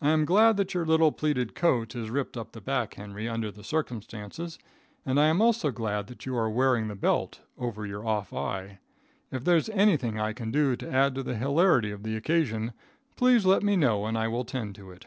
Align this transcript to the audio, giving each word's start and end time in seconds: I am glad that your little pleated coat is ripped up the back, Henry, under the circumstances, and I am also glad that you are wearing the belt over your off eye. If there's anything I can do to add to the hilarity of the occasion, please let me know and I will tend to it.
I 0.00 0.08
am 0.12 0.24
glad 0.24 0.56
that 0.56 0.72
your 0.72 0.86
little 0.86 1.12
pleated 1.12 1.54
coat 1.54 1.94
is 1.94 2.08
ripped 2.08 2.38
up 2.38 2.52
the 2.52 2.62
back, 2.62 2.94
Henry, 2.94 3.28
under 3.28 3.50
the 3.50 3.62
circumstances, 3.62 4.58
and 5.04 5.20
I 5.20 5.26
am 5.26 5.42
also 5.42 5.70
glad 5.70 6.06
that 6.06 6.24
you 6.24 6.34
are 6.34 6.48
wearing 6.48 6.88
the 6.88 6.94
belt 6.94 7.42
over 7.58 7.84
your 7.84 8.06
off 8.06 8.32
eye. 8.32 8.78
If 9.30 9.44
there's 9.44 9.68
anything 9.68 10.18
I 10.18 10.32
can 10.32 10.50
do 10.50 10.76
to 10.76 10.90
add 10.90 11.14
to 11.16 11.22
the 11.22 11.36
hilarity 11.36 11.90
of 11.90 12.04
the 12.04 12.16
occasion, 12.16 12.72
please 13.16 13.44
let 13.44 13.62
me 13.62 13.76
know 13.76 14.06
and 14.06 14.16
I 14.16 14.28
will 14.28 14.46
tend 14.46 14.76
to 14.76 14.92
it. 14.92 15.04